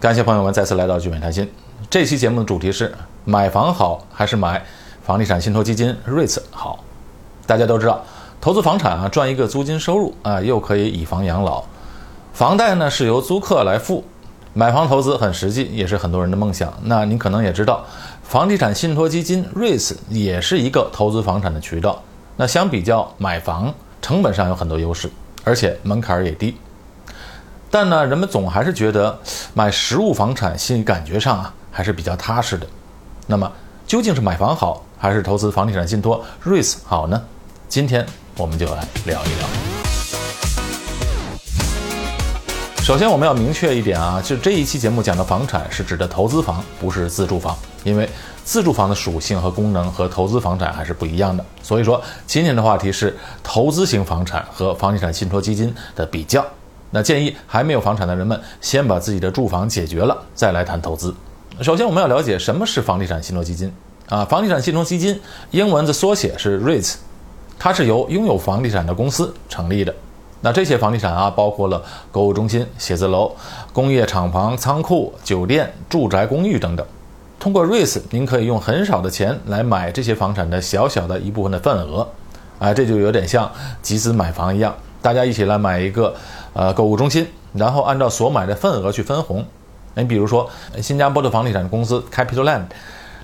[0.00, 1.46] 感谢朋友们再次来到聚美谈心。
[1.90, 2.90] 这期节目的主题是
[3.26, 4.64] 买房好还是买
[5.02, 6.82] 房地产信托基金 REITs 好？
[7.46, 8.02] 大家都知道，
[8.40, 11.62] 投资房产啊，赚一个租金收入啊，又可以以房养老。
[12.32, 14.02] 房贷呢是由租客来付，
[14.54, 16.72] 买房投资很实际，也是很多人的梦想。
[16.84, 17.84] 那您可能也知道，
[18.22, 22.02] 房地产信托基金 REITs 也是一个投资房产的渠道。
[22.38, 25.10] 那相比较买房，成本上有很多优势，
[25.44, 26.56] 而且门槛也低。
[27.72, 29.16] 但呢，人们总还是觉得
[29.54, 32.66] 买实物房产心理感觉上啊还是比较踏实的。
[33.28, 33.50] 那么，
[33.86, 37.22] 究竟是买房好，还是投资房地产信托 REITs 好呢？
[37.68, 38.04] 今天
[38.36, 39.48] 我们就来聊一聊。
[42.82, 48.10] 首先，我们要明确一点啊，就这一期节目讲的房产是指的投资房，不是自住房，因为
[48.42, 51.44] 自住房的属性和功能和投资房产还是不一样的。
[51.62, 56.44] 所以说，今天的话题是投资型房产和房地产信托基金的比较。
[56.90, 61.14] 那建议还没有房产的人们，先把自己的住房解决了，再来谈投资。
[61.60, 63.72] 首先，我们要了解什么是房地产信托基金
[64.08, 64.24] 啊？
[64.24, 65.20] 房地产信托基金
[65.50, 66.96] 英文的缩写是 REITs，
[67.58, 69.94] 它是由拥有房地产的公司成立的。
[70.40, 73.30] 那这些房地产啊，包括了购物中心、写字楼、
[73.74, 76.86] 工业厂房、仓库、酒店、住宅公寓等等。
[77.38, 82.08] 通过 REITs，您可以用很少的钱来买这些房产的小小的一部分的份额，
[82.58, 83.50] 啊，这就有点像
[83.82, 86.14] 集资买房一样，大家一起来买一个。
[86.52, 89.46] 呃，购物中心，然后按照所买的份额去分红。
[89.94, 90.50] 你比如说，
[90.82, 92.64] 新加坡的房地产公司 Capital Land，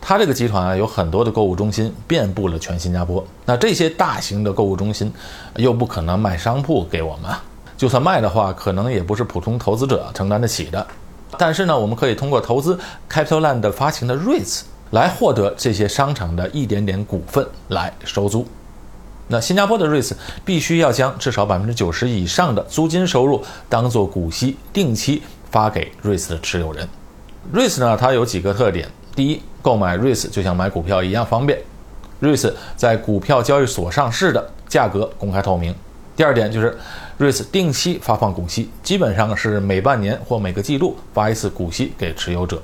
[0.00, 3.26] 它这个集团啊有很多的购物中心，遍布了全新加坡。
[3.44, 5.12] 那这些大型的购物中心
[5.56, 7.28] 又不可能卖商铺给我们，
[7.76, 10.86] 就算卖的话，可能也不是普通投资者承担得起的。
[11.36, 12.78] 但是呢，我们可以通过投资
[13.10, 14.60] Capital Land 发行的 REITs
[14.92, 18.46] 来获得这些商场的一点点股份来收租。
[19.28, 20.12] 那新加坡的 REITs
[20.44, 26.88] 必须要将至少百分之九十以上的租金收入当做股息定期发给 REITs 的持有人。
[27.52, 31.58] REITs 呢，它有几个特点：第一，购买 REITs 就像买股票一样方便
[32.22, 35.74] ；REITs 在股票交易所上市的价格公开透明。
[36.16, 36.76] 第二点就是
[37.18, 42.60] REITs 定期发放股息，基本上是每半年或每个季度发一次股息给持有者。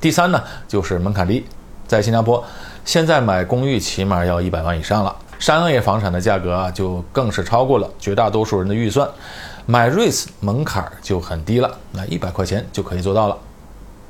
[0.00, 1.44] 第三呢，就是门槛低，
[1.86, 2.42] 在新加坡，
[2.84, 5.14] 现在买公寓起码要一百万以上了。
[5.44, 9.06] 商业房产的价格啊，就更是超过了绝大多数人的预算，
[9.66, 13.36] 买 REITs 门槛就很低了，那一百块钱就可以做到了。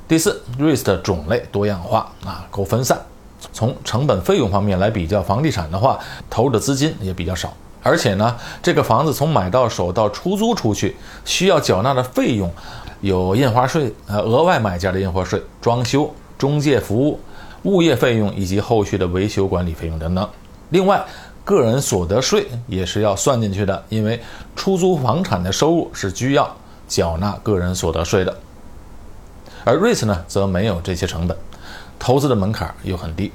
[0.07, 2.97] 第四，REITs 的种类多样化啊，够分散。
[3.51, 7.51] 从成本费用方面来比较房地产的话，投入的资金也比较少，
[7.83, 12.49] 而且呢，这个房子从买到手到出租出去需要缴纳的费用，
[13.01, 17.19] 有印花税、呃额外买家的印花税、装修、中介服务、
[17.63, 20.29] 物业费用以及后续的维修管理费用等等。
[20.69, 21.05] 另外，
[21.43, 24.19] 个人所得税也是要算进去的，因为
[24.55, 26.55] 出租房产的收入是需要
[26.87, 28.35] 缴纳个人所得税的。
[29.63, 31.37] 而 REITs 呢，则没有这些成本，
[31.99, 33.31] 投资的门槛又很低。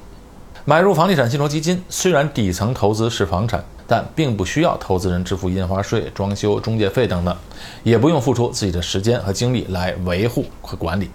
[0.64, 7.36] 买入房地产信托基金，虽然底层投资是房产，但并不需要投资人支付印花税、装修、中介费等等，
[7.82, 11.08] 也不用付出自己的时间和精力来维护和管理。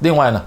[0.00, 0.42] 另外呢，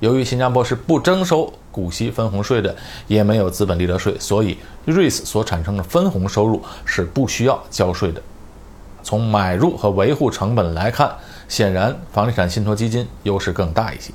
[0.00, 1.50] 由于新加坡是不征收。
[1.72, 2.74] 股息分红税的
[3.06, 8.20] 也没有资本利得税，所以 REITs 所产生的分红收入是不需要交税的。
[9.02, 11.10] 从买入和维护成本来看，
[11.48, 14.12] 显然房地产信托基金优势更大一些。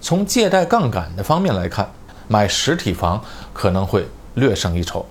[0.00, 1.90] 从借贷杠杆的方面来看，
[2.28, 3.22] 买实体房
[3.52, 5.04] 可能会略胜一筹。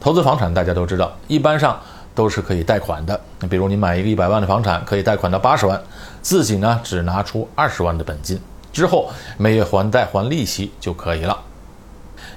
[0.00, 1.80] 投资房产大家都知道，一般上
[2.14, 3.18] 都是可以贷款的。
[3.48, 5.80] 比如你买一个一百万的房产，可以贷款到八十万，
[6.20, 8.38] 自己呢只拿出二十万的本金。
[8.72, 11.38] 之后每月还贷还利息就可以了。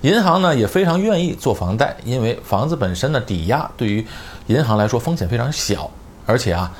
[0.01, 4.05] 银行呢也非常愿意做房贷，因为房子本身的抵押对于
[4.47, 5.89] 银行来说风险非常小，
[6.25, 6.71] 而且啊，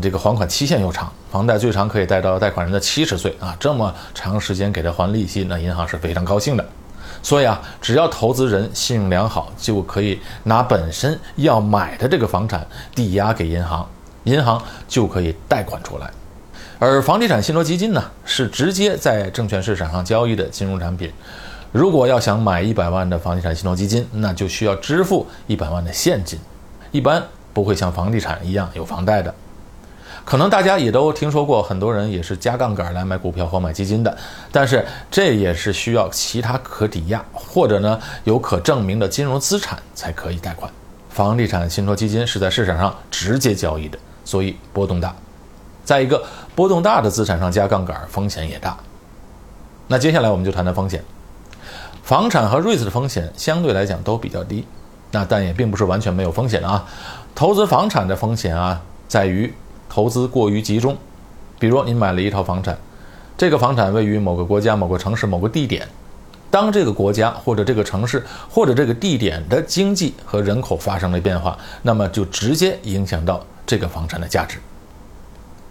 [0.00, 6.64] 这个还款期限又长，房贷最长可以贷到贷款人的七十岁啊，这么长时间给他还利息，那银行是非常高兴的。
[7.22, 13.88] 所以啊，只要投资人信用良好，就可以拿本身要买的这个房产抵押给银行，
[14.24, 16.10] 银行就可以贷款出来。
[16.84, 21.08] 而房地产信托基金呢，是直接在证券市场上交易的金融产品。
[21.70, 26.36] 如果要想买一百万的房地产信托基金，那就需要支付一百万的现金，
[26.90, 29.32] 一般不会像房地产一样有房贷的。
[30.24, 34.18] 可能大家也都听说过，很多人也是加杠杆来买股票或买基金的，
[34.50, 40.68] 但是这也是需要其他可抵押或者呢有可证明的金融资产才可以贷款。
[41.10, 45.14] 房地产信托基金是在市场上直接交易的，所以波动大。
[45.84, 46.24] 在一个
[46.54, 48.76] 波动大的资产上加杠杆，风险也大。
[49.88, 51.02] 那接下来我们就谈谈风险。
[52.02, 54.66] 房产和 REITs 的风险相对来讲都比较低，
[55.10, 56.86] 那但也并不是完全没有风险的啊。
[57.34, 59.52] 投资房产的风险啊，在于
[59.88, 60.96] 投资过于集中，
[61.58, 62.76] 比如你买了一套房产，
[63.36, 65.86] 这个房产位于某个国家、某个城市、某个地点，
[66.50, 74.58] 当这个国家或者这个城市或者这个地点的经济和人口发生了变化，那么就直接影响到这个房产的价值。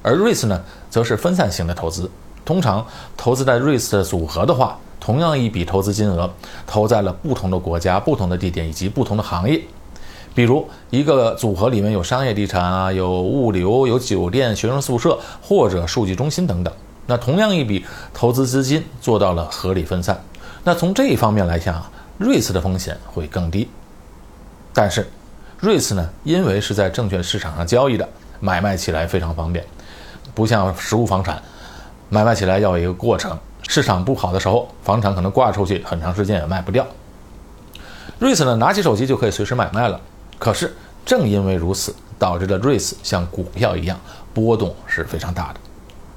[0.01, 2.09] 而 REITs 呢，则是分散型的投资，
[2.43, 6.31] 通常投资在 REITs 的组合的话，同样一笔投资金额
[6.65, 9.61] 投在了不同的国家、不同的地点以及不同的行业。
[10.33, 16.73] 比如一个组合里面有商业地产啊，有物流、有酒店、学生宿舍或者数据中心等等。
[17.05, 20.23] 那同样一笔投资资金做到了合理分散。
[20.63, 23.67] 那从这一方面来讲啊，REITs 的风险会更低。
[24.71, 25.05] 但是
[25.61, 28.07] ，REITs 呢，因为是在证券市场上交易的，
[28.39, 29.65] 买卖起来非常方便。
[30.33, 31.41] 不像实物房产，
[32.09, 33.37] 买卖起来要有一个过程。
[33.67, 36.85] 市场不好的时候，房产可能挂出去很长时间也卖不掉。
[38.19, 39.99] REITs 呢，拿起手机就可以随时买卖了。
[40.37, 40.75] 可是
[41.05, 43.97] 正因为如此，导致了 REITs 像股票一样
[44.33, 45.59] 波动是非常大的。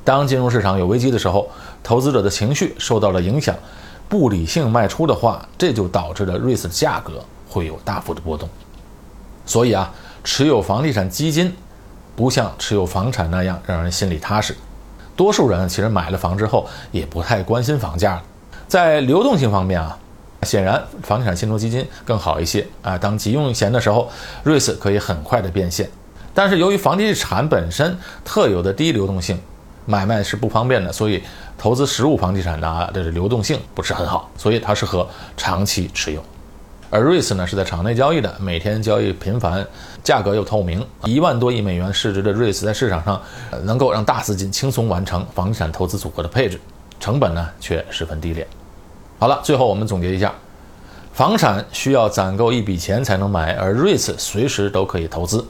[0.02, 1.48] 当金融市场有危机的时候，
[1.82, 3.54] 投资者的情绪受到了影响，
[4.08, 8.48] 不理性卖出的话，这就导致了 REITs 的价格会有大幅的波动。
[9.46, 9.92] 所以啊，
[10.24, 11.54] 持有房地产基金。
[12.16, 14.54] 不像持有房产那样让人心里踏实，
[15.16, 18.22] 多数人其实买了房之后也不太关心房价了。
[18.66, 19.98] 在流动性方面啊，
[20.42, 22.96] 显然房地产信托基金更好一些啊。
[22.96, 24.10] 当急用钱的时候
[24.44, 25.88] ，REITs 可以很快的变现。
[26.32, 29.40] 但是由于房地产本身特有的低流动性，
[29.86, 31.22] 买卖是不方便的，所以
[31.56, 36.24] 投资实物房地产的这个流动性不是很好，所以它适合长期持有。
[36.94, 39.66] 而 REITs 呢是在场内交易的，每天交易频繁，
[40.04, 40.86] 价格又透明。
[41.02, 43.20] 一万多亿美元市值的 REITs 在市场上
[43.64, 46.60] 能够让大资金轻松完成房地产投资组合的配置，
[47.00, 48.46] 成本呢却十分低廉。
[49.18, 50.32] 好了，最后我们总结一下：
[51.12, 55.44] 房产需要攒够一笔钱才能买，而 REITs 随时都可以投资。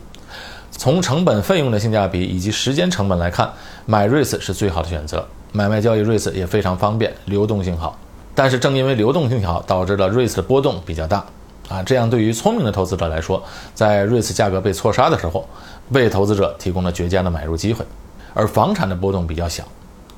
[0.70, 3.52] 从成本费用的性价比以及时间成本来看，
[3.84, 5.22] 买 REITs 是最好的选择。
[5.52, 7.98] 买卖交易 REITs 也非常方便，流动性好。
[8.34, 11.24] 但是正因为流动性好，导致了 REITs 的波动比较大，
[11.68, 13.42] 啊，这样对于聪明的投资者来说，
[13.74, 15.48] 在 REITs 价格被错杀的时候，
[15.90, 17.84] 为投资者提供了绝佳的买入机会。
[18.34, 19.62] 而房产的波动比较小，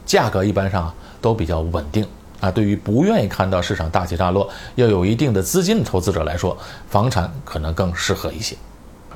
[0.07, 0.91] 价格一般上
[1.21, 2.07] 都比较稳定，
[2.41, 6.57] 啊，对于不愿意看到市场大起大落，要有一定的资金的投资者来说，
[6.89, 8.57] 房产可能更适合一些。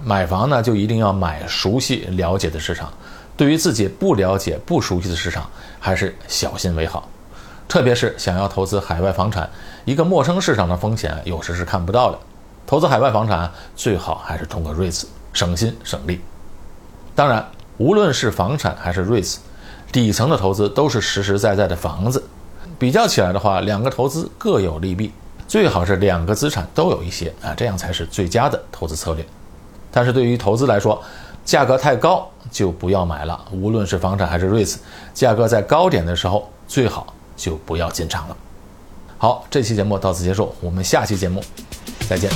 [0.05, 2.93] 买房呢，就一定要买熟悉了解的市场，
[3.37, 5.49] 对于自己不了解不熟悉的市场，
[5.79, 7.09] 还是小心为好。
[7.71, 9.49] 特别是想要投资海外房产，
[9.85, 12.19] 一个陌生市场的风险有时是看不到的。
[12.67, 16.21] 投资海外房产最好还是通过 REITs，省心省力。
[17.15, 19.37] 当然，无论是房产还是 REITs，
[19.93, 22.21] 底层的投资都是实实在在的房子。
[22.77, 25.13] 比较起来的话，两个投资各有利弊，
[25.47, 29.25] 最好是两个资产都有一些啊，这样才是最佳的投资策略。
[29.93, 31.01] 但是对于投资来说，
[31.45, 33.41] 价格太高就不要买了。
[33.53, 34.79] 无论是房产还是 REITs，
[35.15, 37.15] 价格在高点的时候最好。
[37.41, 38.37] 就不要进场了。
[39.17, 41.43] 好，这期节目到此结束，我们下期节目
[42.09, 42.31] 再见。